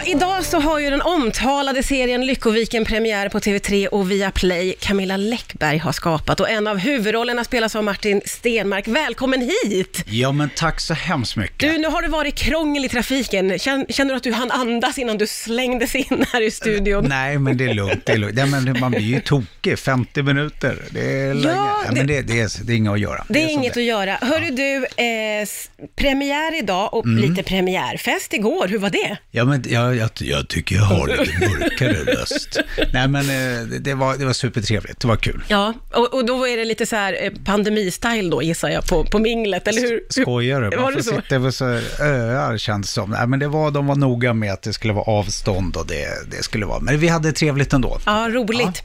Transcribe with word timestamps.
Ja, 0.00 0.06
idag 0.06 0.44
så 0.44 0.60
har 0.60 0.78
ju 0.78 0.90
den 0.90 1.02
omtalade 1.02 1.82
serien 1.82 2.26
Lyckoviken 2.26 2.84
premiär 2.84 3.28
på 3.28 3.38
TV3 3.38 3.86
och 3.86 4.10
via 4.10 4.30
Play. 4.30 4.74
Camilla 4.80 5.16
Läckberg 5.16 5.78
har 5.78 5.92
skapat 5.92 6.40
och 6.40 6.50
en 6.50 6.66
av 6.66 6.78
huvudrollerna 6.78 7.44
spelas 7.44 7.76
av 7.76 7.84
Martin 7.84 8.20
Stenmark. 8.24 8.88
Välkommen 8.88 9.40
hit! 9.40 10.04
Ja, 10.06 10.32
men 10.32 10.50
tack 10.56 10.80
så 10.80 10.94
hemskt 10.94 11.36
mycket. 11.36 11.58
Du, 11.58 11.78
nu 11.78 11.88
har 11.88 12.02
det 12.02 12.08
varit 12.08 12.34
krångel 12.34 12.84
i 12.84 12.88
trafiken. 12.88 13.58
Känner, 13.58 13.86
känner 13.92 14.10
du 14.10 14.16
att 14.16 14.22
du 14.22 14.32
hann 14.32 14.50
andas 14.50 14.98
innan 14.98 15.18
du 15.18 15.26
slängdes 15.26 15.94
in 15.94 16.24
här 16.32 16.40
i 16.40 16.50
studion? 16.50 17.04
Nej, 17.08 17.38
men 17.38 17.56
det 17.56 17.64
är 17.64 17.74
lugnt. 17.74 18.06
Det 18.06 18.12
är 18.12 18.18
lugnt. 18.18 18.38
Ja, 18.38 18.46
men 18.46 18.80
man 18.80 18.90
blir 18.90 19.00
ju 19.00 19.20
tokig, 19.20 19.78
50 19.78 20.22
minuter. 20.22 20.78
Det 20.90 21.20
är, 21.20 21.34
länge. 21.34 21.54
Ja, 21.54 21.82
ja, 21.86 21.92
men 21.92 22.06
det, 22.06 22.22
det, 22.22 22.40
är, 22.40 22.64
det 22.64 22.72
är 22.72 22.76
inget 22.76 22.92
att 22.92 23.00
göra. 23.00 23.24
Det 23.28 23.42
är, 23.42 23.48
som 23.48 23.60
inget 23.60 23.76
att 23.76 23.82
göra. 23.82 24.18
Hörru 24.20 24.50
du, 24.50 24.76
eh, 24.76 25.48
premiär 25.96 26.58
idag 26.58 26.94
och 26.94 27.06
lite 27.06 27.42
premiärfest 27.42 28.32
igår. 28.32 28.68
Hur 28.68 28.78
var 28.78 28.90
det? 28.90 29.18
Ja, 29.30 29.44
men 29.44 29.64
jag, 29.94 29.96
jag, 29.96 30.10
jag 30.20 30.48
tycker 30.48 30.74
jag 30.76 30.82
har 30.82 31.08
lite 31.08 31.48
mörkare 31.48 31.92
röst. 31.92 32.58
Nej, 32.92 33.08
men 33.08 33.20
eh, 33.30 33.66
det, 33.80 33.94
var, 33.94 34.16
det 34.16 34.24
var 34.24 34.32
supertrevligt. 34.32 35.00
Det 35.00 35.08
var 35.08 35.16
kul. 35.16 35.44
Ja, 35.48 35.74
och, 35.92 36.14
och 36.14 36.24
då 36.26 36.46
är 36.48 36.56
det 36.56 36.64
lite 36.64 36.86
så 36.86 36.96
här 36.96 37.18
eh, 37.22 37.30
pandemi-style 37.44 38.30
då 38.30 38.42
gissar 38.42 38.68
jag 38.68 38.86
på, 38.86 39.04
på 39.04 39.18
minglet, 39.18 39.68
eller 39.68 39.80
hur? 39.80 40.00
Skojar 40.10 40.60
du? 40.60 40.70
Var 40.76 40.82
Man 40.82 40.94
det 40.94 41.02
får 41.02 41.10
så? 41.10 41.22
sitta 41.22 41.34
över 41.34 41.50
så 41.50 41.64
här 41.66 41.82
öar 42.00 42.58
känns 42.58 42.86
det 42.86 42.92
som. 42.92 43.10
Nej, 43.10 43.26
men 43.26 43.38
det 43.38 43.48
var, 43.48 43.70
de 43.70 43.86
var 43.86 43.96
noga 43.96 44.32
med 44.34 44.52
att 44.52 44.62
det 44.62 44.72
skulle 44.72 44.92
vara 44.92 45.04
avstånd 45.04 45.76
och 45.76 45.86
det, 45.86 46.30
det 46.30 46.42
skulle 46.42 46.66
vara. 46.66 46.80
Men 46.80 46.98
vi 46.98 47.08
hade 47.08 47.32
trevligt 47.32 47.72
ändå. 47.72 47.98
Ja, 48.06 48.28
roligt. 48.32 48.82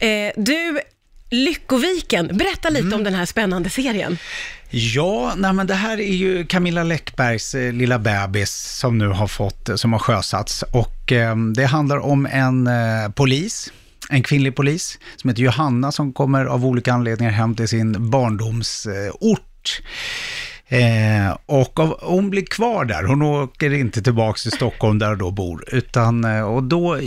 Eh, 0.00 0.08
du, 0.36 0.80
Lyckoviken, 1.30 2.36
berätta 2.36 2.70
lite 2.70 2.96
om 2.96 3.04
den 3.04 3.14
här 3.14 3.26
spännande 3.26 3.70
serien. 3.70 4.18
Ja, 4.70 5.34
nej 5.36 5.52
men 5.52 5.66
det 5.66 5.74
här 5.74 6.00
är 6.00 6.14
ju 6.14 6.46
Camilla 6.46 6.82
Läckbergs 6.82 7.54
eh, 7.54 7.72
lilla 7.72 7.98
bebis 7.98 8.50
som 8.52 8.98
nu 8.98 9.08
har 9.08 9.26
fått, 9.26 9.68
eh, 9.68 9.76
som 9.76 9.92
har 9.92 10.00
sjösatts. 10.00 10.62
Och 10.62 11.12
eh, 11.12 11.36
det 11.36 11.66
handlar 11.66 11.98
om 11.98 12.26
en 12.26 12.66
eh, 12.66 13.10
polis, 13.14 13.72
en 14.10 14.22
kvinnlig 14.22 14.56
polis, 14.56 14.98
som 15.16 15.30
heter 15.30 15.42
Johanna, 15.42 15.92
som 15.92 16.12
kommer 16.12 16.44
av 16.44 16.66
olika 16.66 16.92
anledningar 16.92 17.32
hem 17.32 17.54
till 17.54 17.68
sin 17.68 18.10
barndomsort. 18.10 19.80
Eh, 20.70 21.36
och 21.46 21.80
av, 21.80 21.98
hon 22.02 22.30
blir 22.30 22.44
kvar 22.46 22.84
där, 22.84 23.02
hon 23.04 23.22
åker 23.22 23.72
inte 23.72 24.02
tillbaka 24.02 24.38
till 24.38 24.52
Stockholm 24.52 24.98
där 24.98 25.08
hon 25.08 25.18
då 25.18 25.30
bor, 25.30 25.64
utan, 25.72 26.24
eh, 26.24 26.40
och 26.42 26.62
då, 26.62 26.96
eh, 26.96 27.02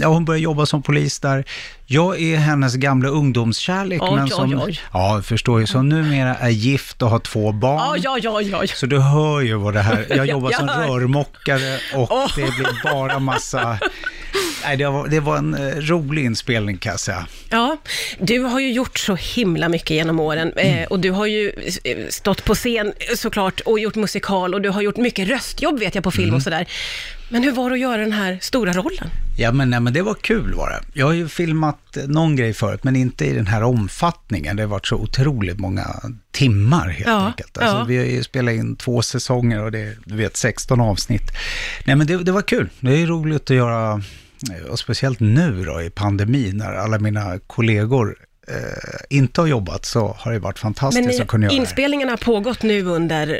ja 0.00 0.08
hon 0.08 0.24
börjar 0.24 0.40
jobba 0.40 0.66
som 0.66 0.82
polis 0.82 1.20
där. 1.20 1.44
Jag 1.88 2.20
är 2.22 2.36
hennes 2.36 2.74
gamla 2.74 3.08
ungdomskärlek, 3.08 4.02
Oj, 4.02 4.10
men 4.14 4.24
oj, 4.24 4.30
som, 4.30 4.62
oj. 4.62 4.80
ja 4.92 5.22
förstår 5.24 5.60
ju, 5.60 5.66
som 5.66 5.88
numera 5.88 6.34
är 6.34 6.48
gift 6.48 7.02
och 7.02 7.10
har 7.10 7.18
två 7.18 7.52
barn. 7.52 8.00
Ja, 8.02 8.18
ja, 8.22 8.40
ja. 8.40 8.62
Så 8.74 8.86
du 8.86 8.98
hör 8.98 9.40
ju 9.40 9.54
vad 9.54 9.74
det 9.74 9.80
här, 9.80 10.06
jag 10.08 10.26
jobbar 10.28 10.50
Jag 10.50 10.58
som 10.58 10.68
hör. 10.68 10.86
rörmokare 10.88 11.78
och 11.94 12.12
Åh. 12.12 12.30
det 12.36 12.42
blir 12.42 12.92
bara 12.92 13.18
massa, 13.18 13.78
nej 14.66 14.76
det 14.76 14.86
var, 14.90 15.08
det 15.08 15.20
var 15.20 15.36
en 15.36 15.54
eh, 15.54 15.76
rolig 15.76 16.24
inspelning 16.24 16.78
kan 16.78 16.90
jag 16.90 17.00
säga. 17.00 17.26
Ja, 17.50 17.76
du 18.20 18.38
har 18.40 18.60
ju 18.60 18.72
gjort 18.72 18.98
så 18.98 19.14
himla 19.14 19.68
mycket 19.68 19.90
genom 19.90 20.20
åren 20.20 20.52
eh, 20.56 20.84
och 20.86 21.00
du 21.00 21.10
har 21.10 21.26
ju 21.26 21.52
eh, 21.84 21.96
stått 22.08 22.44
på 22.44 22.54
scen 22.54 22.92
såklart 23.16 23.60
och 23.60 23.78
gjort 23.80 23.94
musikal 23.94 24.54
och 24.54 24.62
du 24.62 24.68
har 24.68 24.82
gjort 24.82 24.96
mycket 24.96 25.28
röstjobb 25.28 25.78
vet 25.78 25.94
jag 25.94 26.04
på 26.04 26.10
film 26.10 26.34
och 26.34 26.42
sådär. 26.42 26.66
Men 27.28 27.42
hur 27.42 27.52
var 27.52 27.70
det 27.70 27.74
att 27.74 27.80
göra 27.80 27.96
den 27.96 28.12
här 28.12 28.38
stora 28.42 28.72
rollen? 28.72 29.10
Ja 29.38 29.52
men, 29.52 29.70
nej, 29.70 29.80
men 29.80 29.92
det 29.92 30.02
var 30.02 30.14
kul 30.14 30.54
var 30.54 30.70
det. 30.70 30.98
Jag 31.00 31.06
har 31.06 31.12
ju 31.12 31.28
filmat 31.28 31.96
någon 32.06 32.36
grej 32.36 32.52
förut, 32.52 32.84
men 32.84 32.96
inte 32.96 33.24
i 33.24 33.32
den 33.32 33.46
här 33.46 33.62
omfattningen. 33.62 34.56
Det 34.56 34.62
har 34.62 34.68
varit 34.68 34.86
så 34.86 34.96
otroligt 34.96 35.58
många 35.58 35.86
timmar 36.30 36.88
helt 36.88 37.06
Ja, 37.08 37.26
enkelt. 37.26 37.58
Alltså, 37.58 37.76
ja. 37.76 37.84
Vi 37.84 37.96
har 37.98 38.04
ju 38.04 38.22
spelat 38.22 38.54
in 38.54 38.76
två 38.76 39.02
säsonger 39.02 39.62
och 39.62 39.72
det 39.72 39.78
är, 39.78 39.96
du 40.04 40.16
vet, 40.16 40.36
16 40.36 40.80
avsnitt. 40.80 41.30
Nej 41.84 41.96
men 41.96 42.06
det, 42.06 42.16
det 42.16 42.32
var 42.32 42.42
kul. 42.42 42.68
Det 42.80 43.02
är 43.02 43.06
roligt 43.06 43.50
att 43.50 43.56
göra, 43.56 44.02
och 44.70 44.78
speciellt 44.78 45.20
nu 45.20 45.64
då 45.64 45.82
i 45.82 45.90
pandemin, 45.90 46.56
när 46.56 46.72
alla 46.74 46.98
mina 46.98 47.38
kollegor 47.46 48.16
eh, 48.48 48.54
inte 49.10 49.40
har 49.40 49.48
jobbat, 49.48 49.84
så 49.84 50.16
har 50.18 50.32
det 50.32 50.38
varit 50.38 50.58
fantastiskt 50.58 51.08
Men 51.08 51.22
att 51.22 51.28
kunna 51.28 51.44
göra 51.46 51.52
det. 51.52 51.56
inspelningarna 51.56 52.12
har 52.12 52.16
pågått 52.16 52.62
nu 52.62 52.82
under 52.84 53.28
eh, 53.32 53.38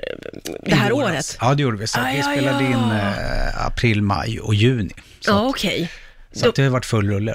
det 0.63 0.75
här 0.75 0.93
året? 0.93 1.37
Ja, 1.41 1.55
det 1.55 1.63
gjorde 1.63 1.77
vi. 1.77 1.87
Så 1.87 2.01
Ah, 2.01 2.05
vi 2.13 2.19
ja, 2.19 2.23
spelade 2.23 2.65
ja. 2.65 2.71
in 2.71 2.91
eh, 2.91 3.67
april, 3.67 4.03
maj 4.03 4.41
och 4.41 4.55
juni. 4.55 4.91
Så, 5.21 5.33
att, 5.33 5.51
okej. 5.51 5.91
så 6.33 6.49
att 6.49 6.55
det 6.55 6.63
har 6.63 6.71
varit 6.71 6.87
full 6.87 7.11
rulle. 7.11 7.35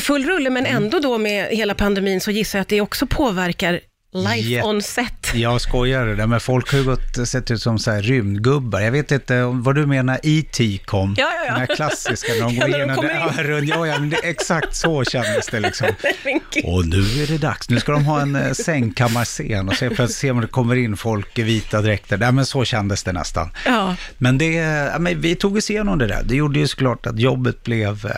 Full 0.00 0.24
rulle, 0.24 0.50
men 0.50 0.66
Mm. 0.66 0.82
ändå 0.84 0.98
då 0.98 1.18
med 1.18 1.46
hela 1.48 1.74
pandemin 1.74 2.20
så 2.20 2.30
gissar 2.30 2.58
jag 2.58 2.62
att 2.62 2.68
det 2.68 2.80
också 2.80 3.06
påverkar 3.06 3.80
life 4.14 4.48
Jätte- 4.48 4.66
on 4.68 4.82
set. 4.82 5.32
Jag 5.34 5.60
skojar 5.60 6.06
det 6.06 6.14
där, 6.16 6.26
men 6.26 6.40
folk 6.40 6.70
har 6.72 6.78
ju 6.78 6.84
gått, 6.84 7.28
sett 7.28 7.50
ut 7.50 7.62
som 7.62 7.78
så 7.78 7.90
här 7.90 8.02
rymdgubbar. 8.02 8.80
Jag 8.80 8.92
vet 8.92 9.10
inte 9.10 9.42
vad 9.44 9.74
du 9.74 9.86
menar 9.86 10.20
E.T. 10.22 10.78
kom. 10.84 11.14
Ja, 11.18 11.24
ja, 11.24 11.44
ja. 11.46 11.50
Den 11.52 11.60
här 11.60 11.76
klassiska, 11.76 12.32
när 12.32 12.40
de 12.40 12.54
Ja, 12.54 12.60
går 12.66 12.72
de 12.72 12.76
igenom 12.76 12.96
kommer 12.96 13.08
det. 13.44 13.58
Ja, 13.66 13.76
ja, 13.76 13.86
ja, 13.86 13.98
men 13.98 14.10
det, 14.10 14.16
exakt 14.16 14.76
så 14.76 15.04
kändes 15.04 15.46
det 15.46 15.60
liksom. 15.60 15.86
Och 16.64 16.86
nu 16.86 17.22
är 17.22 17.26
det 17.26 17.38
dags. 17.38 17.68
Nu 17.70 17.80
ska 17.80 17.92
de 17.92 18.04
ha 18.04 18.20
en 18.20 18.36
eh, 18.36 18.52
sängkammarscen 18.52 19.68
och 19.68 19.74
så 19.74 19.86
plötsligt 19.88 20.10
ser 20.18 20.32
man 20.32 20.42
det 20.42 20.48
kommer 20.48 20.76
in 20.76 20.96
folk 20.96 21.38
i 21.38 21.42
vita 21.42 21.80
dräkter. 21.82 22.18
Nej, 22.18 22.32
men 22.32 22.46
så 22.46 22.64
kändes 22.64 23.02
det 23.04 23.12
nästan. 23.12 23.50
Ja. 23.66 23.96
Men, 24.18 24.38
det, 24.38 24.52
ja, 24.92 24.98
men 24.98 25.20
vi 25.20 25.34
tog 25.34 25.56
oss 25.56 25.70
igenom 25.70 25.98
det 25.98 26.06
där. 26.06 26.22
Det 26.24 26.36
gjorde 26.36 26.58
ju 26.58 26.66
såklart 26.68 27.06
att 27.06 27.18
jobbet 27.18 27.62
blev 27.64 28.06
eh, 28.06 28.12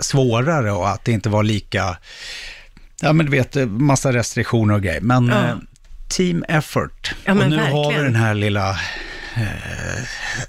svårare 0.00 0.72
och 0.72 0.88
att 0.88 1.04
det 1.04 1.12
inte 1.12 1.28
var 1.28 1.42
lika, 1.42 1.96
ja 3.02 3.12
men 3.12 3.26
du 3.26 3.32
vet, 3.32 3.56
eh, 3.56 3.66
massa 3.66 4.12
restriktioner 4.12 4.74
och 4.74 4.82
grejer. 4.82 5.00
Men 5.00 5.26
Ja. 5.26 5.44
eh, 5.48 5.54
team 6.08 6.44
effort. 6.48 7.14
Ja, 7.24 7.34
men 7.34 7.44
och 7.44 7.50
nu 7.50 7.56
har 7.56 7.66
vi 7.70 7.74
verkligen. 7.74 8.04
den 8.04 8.14
här 8.14 8.34
lilla, 8.34 8.70
eh, 9.36 10.02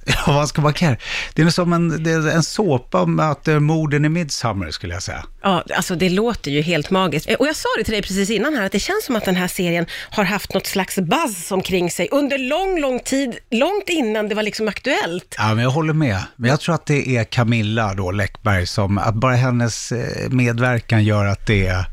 ja 0.06 0.14
vad 0.28 0.48
ska 0.50 0.62
man 0.62 0.74
kalla 0.74 0.96
det? 1.34 1.42
Är 1.42 1.50
som 1.50 1.74
en, 1.74 2.04
det 2.04 2.12
är 2.12 2.30
en 2.30 2.44
såpa 2.44 3.06
möter 3.06 3.60
morden 3.60 4.06
i 4.06 4.10
Midsummer 4.10 4.72
skulle 4.72 4.94
jag 4.94 5.04
säga. 5.04 5.24
Ja, 5.44 5.64
alltså 5.76 5.96
det 5.96 6.10
låter 6.10 6.52
ju 6.52 6.62
helt 6.62 6.90
magiskt. 6.90 7.30
Eh, 7.30 7.36
Och 7.36 7.48
jag 7.48 7.56
sa 7.56 7.68
det 7.78 7.84
till 7.84 7.94
dig 7.94 8.02
precis 8.02 8.30
innan 8.30 8.54
här, 8.56 8.66
att 8.66 8.72
det 8.72 8.80
känns 8.80 9.06
som 9.06 9.16
att 9.16 9.26
den 9.26 9.36
här 9.36 9.48
serien 9.48 9.86
har 10.10 10.24
haft 10.24 10.54
något 10.54 10.68
slags 10.68 10.96
buzz 11.00 11.52
omkring 11.52 11.92
sig 11.92 12.08
under 12.12 12.38
lång, 12.38 12.82
lång 12.82 13.00
tid, 13.00 13.38
långt 13.52 13.90
innan 13.90 14.30
det 14.30 14.36
var 14.36 14.44
liksom 14.44 14.68
aktuellt. 14.68 15.36
Ja, 15.38 15.54
men 15.56 15.64
jag 15.64 15.72
håller 15.72 15.94
med. 15.94 16.20
Men 16.36 16.50
jag 16.50 16.60
tror 16.60 16.76
att 16.76 16.86
det 16.86 17.18
är 17.18 17.24
Camilla 17.24 17.94
då, 17.94 18.12
Läckberg, 18.12 18.68
som, 18.68 18.98
att 18.98 19.16
bara 19.16 19.36
hennes 19.36 19.92
eh, 19.92 20.30
medverkan 20.30 21.04
gör 21.04 21.26
att 21.26 21.48
det 21.48 21.68
är, 21.68 21.86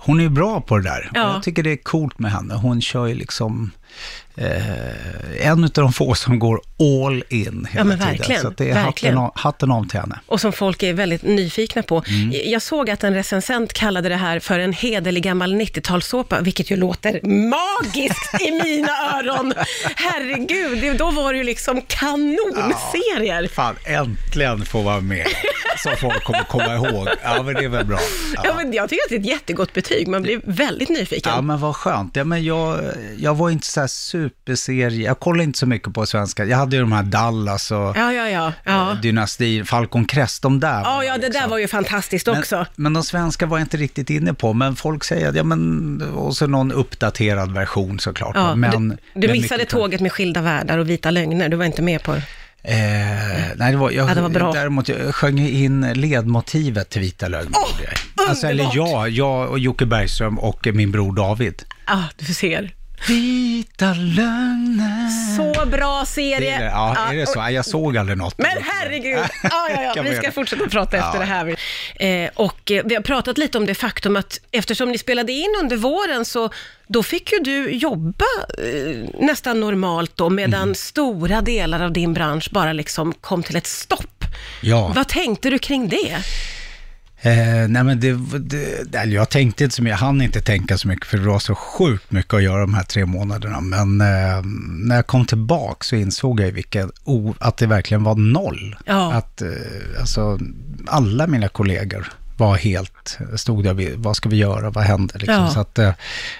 hon 0.00 0.20
är 0.20 0.28
bra 0.28 0.60
på 0.60 0.76
det 0.76 0.82
där. 0.82 1.10
Ja. 1.14 1.32
Jag 1.32 1.42
tycker 1.42 1.62
det 1.62 1.72
är 1.72 1.76
coolt 1.76 2.18
med 2.18 2.32
henne. 2.32 2.54
Hon 2.54 2.80
kör 2.80 3.06
ju 3.06 3.14
liksom, 3.14 3.70
eh, 4.36 5.46
en 5.46 5.64
av 5.64 5.70
de 5.70 5.92
få 5.92 6.14
som 6.14 6.38
går 6.38 6.60
all 6.80 7.24
in 7.28 7.66
hela 7.70 7.96
Ja, 8.00 8.06
tiden. 8.18 8.40
Så 8.42 8.50
det 8.50 8.70
är 8.70 8.74
verkligen. 8.74 9.16
hatten 9.16 9.18
av, 9.18 9.32
hatten 9.34 9.70
av 9.70 9.88
till 9.88 10.00
henne. 10.00 10.20
Och 10.26 10.40
som 10.40 10.52
folk 10.52 10.82
är 10.82 10.92
väldigt 10.92 11.22
nyfikna 11.22 11.82
på. 11.82 12.02
Mm. 12.08 12.32
Jag 12.50 12.62
såg 12.62 12.90
att 12.90 13.04
en 13.04 13.14
recensent 13.14 13.72
kallade 13.72 14.08
det 14.08 14.16
här 14.16 14.40
för 14.40 14.58
en 14.58 14.72
hederlig 14.72 15.22
gammal 15.22 15.54
90-talssåpa, 15.54 16.40
vilket 16.42 16.70
ju 16.70 16.76
låter 16.76 17.20
magiskt 17.26 18.40
i 18.40 18.50
mina 18.50 18.92
öron. 19.18 19.52
Herregud, 19.96 20.96
då 20.98 21.10
var 21.10 21.32
det 21.32 21.38
ju 21.38 21.44
liksom 21.44 21.82
kanonserier. 21.86 23.48
Fan, 23.54 23.76
äntligen 23.84 24.64
få 24.64 24.82
vara 24.82 25.00
med. 25.00 25.26
Som 25.82 25.96
folk 25.96 26.24
kommer 26.24 26.44
komma 26.44 26.74
ihåg. 26.74 27.08
Ja, 27.22 27.42
men 27.42 27.54
det 27.54 27.64
är 27.64 27.68
väl 27.68 27.86
bra. 27.86 27.98
Ja. 28.44 28.54
men 28.56 28.72
jag 28.72 28.88
tycker 28.88 29.02
att 29.04 29.08
det 29.08 29.14
är 29.16 29.20
ett 29.20 29.26
jättegott 29.26 29.72
betyg, 29.72 30.08
man 30.08 30.22
blir 30.22 30.40
väldigt 30.44 30.88
nyfiken. 30.88 31.32
Ja, 31.34 31.40
men 31.40 31.60
vad 31.60 31.76
skönt. 31.76 32.16
Ja, 32.16 32.24
men 32.24 32.44
jag, 32.44 32.80
jag 33.18 33.34
var 33.34 33.50
inte 33.50 33.66
så 33.66 33.80
här 33.80 33.86
superserie, 33.86 35.06
jag 35.06 35.20
kollade 35.20 35.44
inte 35.44 35.58
så 35.58 35.66
mycket 35.66 35.94
på 35.94 36.06
svenska. 36.06 36.44
Jag 36.44 36.58
hade 36.58 36.76
ju 36.76 36.82
de 36.82 36.92
här 36.92 37.02
Dallas 37.02 37.70
och 37.70 37.76
ja, 37.78 38.12
ja. 38.12 38.28
ja. 38.30 38.52
ja. 38.64 38.96
Dynastin, 39.02 39.66
Falcon 39.66 40.04
Crest, 40.04 40.42
de 40.42 40.60
där. 40.60 40.80
Ja, 40.80 41.04
ja, 41.04 41.14
det 41.14 41.20
där 41.20 41.28
liksom. 41.28 41.50
var 41.50 41.58
ju 41.58 41.68
fantastiskt 41.68 42.26
men, 42.26 42.38
också. 42.38 42.66
Men 42.76 42.92
de 42.92 43.02
svenska 43.02 43.46
var 43.46 43.58
jag 43.58 43.64
inte 43.64 43.76
riktigt 43.76 44.10
inne 44.10 44.34
på, 44.34 44.52
men 44.52 44.76
folk 44.76 45.04
säger 45.04 45.28
att, 45.28 45.36
ja 45.36 45.42
men, 45.42 46.02
och 46.14 46.36
så 46.36 46.46
någon 46.46 46.72
uppdaterad 46.72 47.52
version 47.54 47.98
såklart. 48.00 48.32
Ja, 48.34 48.54
men, 48.54 48.88
du 48.88 48.96
du 49.20 49.26
men 49.26 49.32
missade 49.32 49.58
mycket- 49.58 49.72
tåget 49.72 50.00
med 50.00 50.12
skilda 50.12 50.40
världar 50.42 50.78
och 50.78 50.90
vita 50.90 51.10
lögner, 51.10 51.48
du 51.48 51.56
var 51.56 51.64
inte 51.64 51.82
med 51.82 52.02
på. 52.02 52.14
Eh, 52.62 52.76
nej, 53.56 53.72
det 53.72 53.76
var, 53.76 53.90
jag, 53.90 54.10
Ja, 54.10 54.14
det 54.14 54.20
var 54.20 54.28
bra. 54.28 54.52
däremot 54.52 54.88
jag 54.88 55.14
sjöng 55.14 55.38
in 55.38 55.92
ledmotivet 55.94 56.90
till 56.90 57.00
Vita 57.00 57.28
gjorde 57.68 57.90
jag. 58.16 58.28
alltså, 58.28 58.46
eller 58.46 58.70
jag, 58.74 59.10
jag 59.10 59.50
och 59.50 59.58
Jocke 59.58 59.86
Bergström 59.86 60.38
och 60.38 60.66
min 60.72 60.92
bror 60.92 61.16
David. 61.16 61.62
Ah, 61.84 62.02
du 62.16 62.34
ser. 62.34 62.74
Vita 63.08 63.86
lögner. 63.94 65.08
Så 65.36 65.66
bra 65.66 66.00
Det 66.00 66.06
serie! 66.06 66.54
är 66.54 66.58
det. 66.60 66.64
Ja, 66.64 66.96
är 67.10 67.14
det 67.16 67.26
så? 67.26 67.46
Jag 67.50 67.64
såg 67.64 67.96
aldrig 67.96 68.18
något. 68.18 68.38
Men 68.38 68.50
herregud! 68.64 69.18
Ja, 69.42 69.68
ja, 69.74 69.92
ja. 69.96 70.02
Vi 70.02 70.16
ska 70.16 70.32
fortsätta 70.32 70.68
prata 70.68 70.96
efter 70.96 71.12
Ja. 71.14 71.18
det 71.18 71.24
här. 71.24 72.24
Eh, 72.24 72.30
och 72.34 72.70
eh, 72.70 72.82
vi 72.84 72.94
har 72.94 73.02
pratat 73.02 73.38
lite 73.38 73.58
om 73.58 73.66
det 73.66 73.74
faktum 73.74 74.16
att 74.16 74.40
eftersom 74.50 74.92
ni 74.92 74.98
spelade 74.98 75.32
in 75.32 75.54
under 75.62 75.76
våren 75.76 76.24
så 76.24 76.50
då 76.86 77.02
fick 77.02 77.32
ju 77.32 77.38
du 77.38 77.70
jobba 77.70 78.24
eh, 78.58 79.08
nästan 79.20 79.60
normalt 79.60 80.16
då 80.16 80.30
medan 80.30 80.62
Mm. 80.62 80.74
stora 80.74 81.40
delar 81.40 81.80
av 81.84 81.92
din 81.92 82.14
bransch 82.14 82.48
bara 82.50 82.72
liksom 82.72 83.12
kom 83.12 83.42
till 83.42 83.56
ett 83.56 83.66
stopp. 83.66 84.24
Ja. 84.60 84.92
Vad 84.96 85.08
tänkte 85.08 85.50
du 85.50 85.58
kring 85.58 85.88
det? 85.88 86.16
Eh, 87.20 87.68
nej 87.68 87.84
men 87.84 88.00
det, 88.00 88.12
det, 88.84 89.04
jag 89.04 89.28
tänkte 89.28 89.64
inte 89.64 89.76
så 89.76 89.82
mycket, 89.82 90.00
jag 90.00 90.06
hann 90.06 90.22
inte 90.22 90.40
tänka 90.40 90.78
så 90.78 90.88
mycket 90.88 91.06
för 91.06 91.18
det 91.18 91.26
var 91.26 91.38
så 91.38 91.54
sjukt 91.54 92.10
mycket 92.10 92.34
att 92.34 92.42
göra 92.42 92.60
de 92.60 92.74
här 92.74 92.82
tre 92.82 93.06
månaderna. 93.06 93.60
Men 93.60 94.00
eh, 94.00 94.42
när 94.68 94.96
jag 94.96 95.06
kom 95.06 95.26
tillbaka 95.26 95.84
så 95.84 95.96
insåg 95.96 96.40
jag 96.40 96.52
vilken, 96.52 96.92
oh, 97.04 97.34
att 97.38 97.56
det 97.56 97.66
verkligen 97.66 98.04
var 98.04 98.14
noll. 98.14 98.76
Ja. 98.84 99.12
Att 99.12 99.42
eh, 99.42 99.48
alltså, 100.00 100.38
alla 100.86 101.26
mina 101.26 101.48
kollegor 101.48 102.12
var 102.36 102.56
helt, 102.56 103.18
stod 103.36 103.64
där 103.64 103.74
vid, 103.74 103.94
vad 103.96 104.16
ska 104.16 104.28
vi 104.28 104.36
göra, 104.36 104.70
vad 104.70 104.84
händer 104.84 105.18
liksom. 105.18 105.34
Ja. 105.34 105.50
Så 105.50 105.60
att 105.60 105.78
eh, 105.78 105.92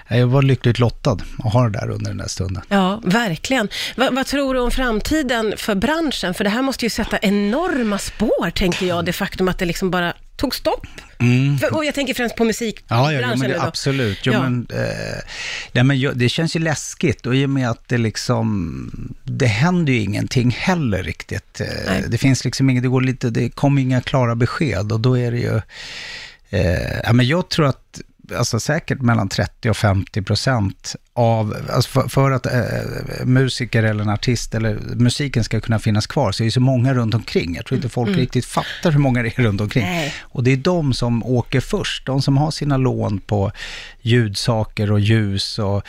jag 0.07 0.27
var 0.27 0.41
lyckligt 0.41 0.79
lottad 0.79 1.17
att 1.43 1.53
ha 1.53 1.63
det 1.63 1.79
där 1.79 1.89
under 1.89 2.09
den 2.09 2.17
där 2.17 2.27
stunden. 2.27 2.63
Ja, 2.69 3.01
verkligen. 3.03 3.69
Va, 3.97 4.09
vad 4.11 4.25
tror 4.25 4.53
du 4.53 4.59
om 4.59 4.71
framtiden 4.71 5.53
för 5.57 5.75
branschen? 5.75 6.33
För 6.33 6.43
det 6.43 6.49
här 6.49 6.61
måste 6.61 6.85
ju 6.85 6.89
sätta 6.89 7.17
enorma 7.17 7.97
spår, 7.97 8.49
tänker 8.49 8.85
jag, 8.85 9.05
det 9.05 9.13
faktum 9.13 9.47
att 9.47 9.57
det 9.57 9.65
liksom 9.65 9.91
bara 9.91 10.13
tog 10.39 10.55
stopp. 10.55 10.87
För, 11.59 11.75
och 11.75 11.85
jag 11.85 11.95
tänker 11.95 12.13
främst 12.13 12.35
på 12.35 12.43
musikbranschen 12.43 13.05
Mm. 13.07 13.13
Ja, 13.13 13.21
ja 13.21 13.29
jo, 13.33 13.39
men 13.39 13.47
nu 13.47 13.53
det, 13.53 13.59
då. 13.59 13.65
absolut. 13.67 14.19
Jo, 14.23 14.33
Ja. 14.33 14.41
men, 14.41 14.67
eh, 14.73 15.21
nej, 15.71 15.83
men 15.83 15.99
jag, 15.99 16.17
det 16.17 16.29
känns 16.29 16.55
ju 16.55 16.59
läskigt 16.59 17.25
och 17.25 17.35
i 17.35 17.45
och 17.45 17.49
med 17.49 17.69
att 17.69 17.87
det 17.87 17.97
liksom, 17.97 18.91
det 19.23 19.45
händer 19.47 19.93
ju 19.93 19.99
ingenting 19.99 20.51
heller 20.51 21.03
riktigt. 21.03 21.61
Eh, 21.61 21.67
Nej. 21.87 22.03
det 22.07 22.17
finns 22.17 22.45
liksom 22.45 22.69
inget, 22.69 22.83
det 22.83 22.89
går 22.89 23.01
lite, 23.01 23.29
det 23.29 23.49
kommer 23.49 23.81
inga 23.81 24.01
klara 24.01 24.35
besked 24.35 24.91
och 24.91 24.99
då 24.99 25.17
är 25.17 25.31
det 25.31 25.37
ju, 25.39 25.61
eh, 26.49 26.99
ja 27.03 27.13
men 27.13 27.27
jag 27.27 27.49
tror 27.49 27.65
att 27.65 28.01
Alltså 28.37 28.59
säkert 28.59 29.01
mellan 29.01 29.29
30 29.29 29.69
och 29.69 29.77
50 29.77 30.21
procent 30.21 30.95
av, 31.13 31.55
alltså 31.73 31.89
för, 31.89 32.07
för 32.07 32.31
att 32.31 32.45
eh, 32.45 33.25
musiker 33.25 33.83
eller 33.83 34.03
en 34.03 34.09
artist 34.09 34.55
eller 34.55 34.79
musiken 34.95 35.43
ska 35.43 35.59
kunna 35.59 35.79
finnas 35.79 36.07
kvar 36.07 36.31
så 36.31 36.43
är 36.43 36.45
det 36.45 36.51
så 36.51 36.59
många 36.59 36.93
runt 36.93 37.13
omkring. 37.13 37.55
Jag 37.55 37.65
tror 37.65 37.75
inte 37.75 37.89
folk 37.89 38.17
riktigt 38.17 38.45
fattar 38.45 38.91
hur 38.91 38.99
många 38.99 39.23
det 39.23 39.39
är 39.39 39.43
runt 39.43 39.61
omkring. 39.61 39.83
Nej. 39.83 40.13
Och 40.21 40.43
det 40.43 40.51
är 40.51 40.57
de 40.57 40.93
som 40.93 41.23
åker 41.23 41.59
först, 41.59 42.05
de 42.05 42.21
som 42.21 42.37
har 42.37 42.51
sina 42.51 42.77
lån 42.77 43.19
på 43.19 43.51
ljudsaker 44.01 44.91
och 44.91 44.99
ljus 44.99 45.59
och 45.59 45.83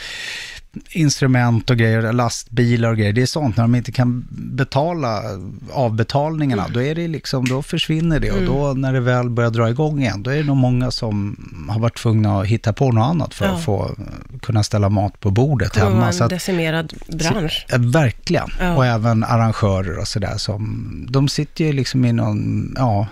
instrument 0.91 1.71
och 1.71 1.77
grejer, 1.77 2.13
lastbilar 2.13 2.91
och 2.91 2.97
grejer. 2.97 3.13
Det 3.13 3.23
är 3.23 3.27
sånt, 3.27 3.57
när 3.57 3.65
de 3.65 3.75
inte 3.75 3.93
kan 3.93 4.27
betala 4.31 5.23
avbetalningarna, 5.73 6.67
då 6.75 6.83
är 6.83 6.95
det 6.95 7.09
liksom, 7.09 7.49
då 7.49 7.63
försvinner 7.63 8.21
det. 8.21 8.31
Och 8.31 8.43
då 8.43 8.73
när 8.75 8.93
det 8.93 9.01
väl 9.01 9.31
börjar 9.31 9.51
dra 9.51 9.71
igång 9.71 10.01
igen, 10.03 10.23
då 10.23 10.31
är 10.31 10.37
det 10.37 10.45
nog 10.45 10.57
många 10.57 10.91
som 10.91 11.37
har 11.69 11.81
varit 11.81 11.99
tvungna 11.99 12.41
att 12.41 12.47
hitta 12.47 12.73
på 12.73 12.93
något 12.93 13.05
annat 13.05 13.35
för 13.35 13.45
Ja. 13.45 13.53
att 13.53 13.65
få 13.65 13.97
kunna 14.43 14.63
ställa 14.63 14.89
mat 14.89 15.21
på 15.21 15.31
bordet 15.31 15.73
Det 15.73 15.81
kommer 15.81 15.93
hemma. 15.93 16.13
Så 16.13 16.23
en 16.23 16.25
att, 16.25 16.31
decimerad 16.31 16.93
bransch. 17.09 17.67
Ja, 17.69 17.77
verkligen. 17.79 18.49
Ja. 18.61 18.77
Och 18.77 18.87
även 18.87 19.25
arrangörer 19.25 19.99
och 19.99 20.09
sådär 20.09 20.37
de 21.11 21.29
sitter 21.29 21.65
ju 21.65 21.73
liksom 21.73 22.05
i 22.05 22.13
någon, 22.13 22.75
ja, 22.79 23.07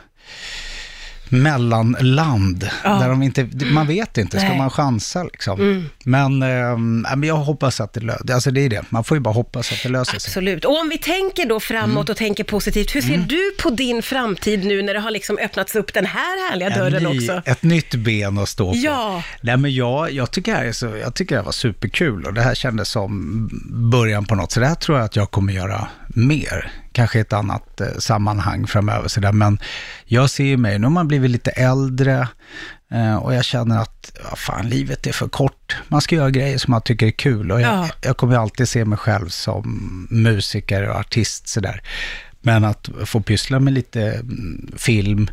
mellanland. 1.30 2.70
Ja. 2.84 2.90
Där 2.90 3.08
de 3.08 3.22
inte, 3.22 3.48
man 3.64 3.86
vet 3.86 4.18
inte, 4.18 4.38
ska 4.40 4.48
Nej. 4.48 4.58
man 4.58 4.70
chansa 4.70 5.24
liksom? 5.24 5.88
Men, 6.04 6.40
ja, 6.40 6.76
men 7.16 7.22
jag 7.22 7.36
hoppas 7.36 7.80
att 7.80 7.92
det 7.92 8.00
löser 8.00 8.34
alltså 8.34 8.50
det 8.50 8.60
är 8.60 8.68
det, 8.68 8.84
man 8.88 9.04
får 9.04 9.16
ju 9.16 9.20
bara 9.20 9.34
hoppas 9.34 9.72
att 9.72 9.82
det 9.82 9.88
löser 9.88 10.18
sig. 10.18 10.28
Absolut. 10.30 10.64
Och 10.64 10.80
om 10.80 10.88
vi 10.88 10.98
tänker 10.98 11.46
då 11.46 11.60
framåt 11.60 12.08
och 12.08 12.16
tänker 12.16 12.44
positivt, 12.44 12.94
hur 12.94 13.02
ser 13.02 13.14
Mm. 13.14 13.28
du 13.28 13.54
på 13.62 13.70
din 13.70 14.02
framtid 14.02 14.64
nu 14.64 14.82
när 14.82 14.94
det 14.94 15.00
har 15.00 15.10
liksom 15.10 15.38
öppnats 15.38 15.76
upp 15.76 15.94
den 15.94 16.06
här 16.06 16.50
härliga 16.50 16.70
dörren 16.70 17.06
En 17.06 17.12
ny, 17.12 17.18
också? 17.18 17.42
Ett 17.50 17.62
nytt 17.62 17.94
ben 17.94 18.38
att 18.38 18.48
stå 18.48 18.72
på. 18.72 18.76
Ja. 18.76 19.22
Nej, 19.40 19.56
men 19.56 19.74
jag, 19.74 20.12
jag, 20.12 20.30
tycker 20.30 20.52
det 20.52 20.58
här 20.58 20.64
är 20.64 20.72
så, 20.72 20.86
jag 20.86 21.14
tycker 21.14 21.34
det 21.34 21.40
här 21.40 21.46
var 21.46 21.52
superkul 21.52 22.24
och 22.24 22.34
det 22.34 22.42
här 22.42 22.54
kändes 22.54 22.88
som 22.90 23.48
början 23.90 24.24
på 24.24 24.34
något. 24.34 24.52
Så 24.52 24.60
det 24.60 24.66
här 24.66 24.74
tror 24.74 24.98
jag 24.98 25.04
att 25.04 25.16
jag 25.16 25.30
kommer 25.30 25.52
göra 25.52 25.88
mer. 26.08 26.70
Kanske 26.92 27.18
i 27.18 27.20
ett 27.20 27.32
annat 27.32 27.80
eh, 27.80 27.86
sammanhang 27.98 28.66
framöver. 28.66 29.08
Så 29.08 29.20
där. 29.20 29.32
Men 29.32 29.58
jag 30.04 30.30
ser 30.30 30.56
mig, 30.56 30.78
nu 30.78 30.86
har 30.86 30.90
man 30.92 31.08
blivit 31.08 31.30
lite 31.30 31.50
äldre 31.50 32.28
eh, 32.92 33.16
och 33.16 33.34
jag 33.34 33.44
känner 33.44 33.78
att 33.78 34.12
ja, 34.30 34.36
fan, 34.36 34.68
livet 34.68 35.06
är 35.06 35.12
för 35.12 35.28
kort. 35.28 35.76
Man 35.88 36.00
ska 36.00 36.14
göra 36.16 36.30
grejer 36.30 36.58
som 36.58 36.70
man 36.70 36.82
tycker 36.82 37.06
är 37.06 37.10
kul 37.10 37.52
och 37.52 37.60
jag, 37.60 37.72
Ja. 37.72 37.88
jag 38.02 38.16
kommer 38.16 38.36
alltid 38.36 38.68
se 38.68 38.84
mig 38.84 38.98
själv 38.98 39.28
som 39.28 40.06
musiker 40.10 40.88
och 40.88 40.96
artist 40.96 41.48
sådär. 41.48 41.82
Men 42.40 42.64
att 42.64 42.88
få 43.04 43.20
pyssla 43.20 43.60
med 43.60 43.72
lite 43.72 44.02
mm, 44.02 44.72
film 44.76 45.28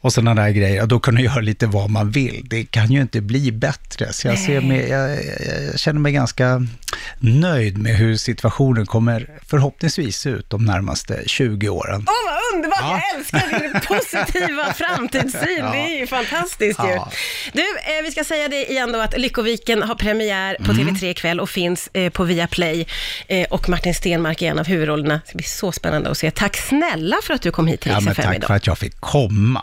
och 0.00 0.12
sådana 0.12 0.42
där 0.42 0.50
grejer, 0.50 0.86
då 0.86 1.00
kunna 1.00 1.20
göra 1.20 1.40
lite 1.40 1.66
vad 1.66 1.90
man 1.90 2.10
vill. 2.10 2.46
Det 2.50 2.64
kan 2.64 2.92
ju 2.92 3.00
inte 3.00 3.20
bli 3.20 3.52
bättre. 3.52 4.12
Så 4.12 4.28
jag, 4.28 4.38
ser 4.38 4.60
mig, 4.60 4.88
jag, 4.88 5.10
jag, 5.10 5.78
känner 5.78 6.00
mig 6.00 6.12
ganska 6.12 6.66
nöjd 7.18 7.78
med 7.78 7.96
hur 7.96 8.16
situationen 8.16 8.86
kommer 8.86 9.28
förhoppningsvis 9.46 10.16
se 10.18 10.28
ut 10.30 10.50
de 10.50 10.64
närmaste 10.64 11.22
20 11.26 11.68
åren. 11.68 12.06
Åh, 12.08 12.32
vad 12.32 12.54
underbart! 12.56 12.78
Ja. 12.80 13.00
Jag 13.10 13.18
älskar 13.20 13.60
din 13.60 13.80
positiva 13.88 14.72
framtidssyn. 14.72 15.58
Ja. 15.58 15.70
Det 15.72 15.78
är 15.78 15.98
ju 16.00 16.06
fantastiskt 16.06 16.80
ju. 16.84 16.90
Ja. 16.90 17.10
Du, 17.52 17.60
eh, 17.60 18.02
vi 18.04 18.10
ska 18.10 18.24
säga 18.24 18.48
det 18.48 18.70
igen 18.70 18.92
då 18.92 19.00
att 19.00 19.18
Lyckoviken 19.18 19.82
har 19.82 19.94
premiär 19.94 20.56
Mm. 20.60 20.66
på 20.66 20.72
TV3 20.72 21.04
ikväll 21.10 21.40
och 21.40 21.50
finns 21.50 21.88
eh, 21.92 22.10
på 22.10 22.24
Viaplay. 22.24 22.86
Eh, 23.28 23.46
och 23.50 23.68
Martin 23.68 23.94
Stenmark 23.94 24.42
är 24.42 24.50
en 24.50 24.58
av 24.58 24.66
huvudrollerna. 24.66 25.14
Det 25.24 25.28
ska 25.28 25.36
bli 25.36 25.46
så 25.46 25.72
spännande 25.72 26.10
att 26.10 26.18
se. 26.18 26.30
Tack 26.30 26.56
snälla 26.56 27.16
för 27.22 27.34
att 27.34 27.42
du 27.42 27.50
kom 27.50 27.66
hit 27.66 27.80
till 27.80 27.92
men 27.92 28.08
FM 28.08 28.14
tack 28.24 28.36
idag. 28.36 28.46
för 28.46 28.54
att 28.54 28.66
jag 28.66 28.78
fick 28.78 29.00
komma. 29.00 29.54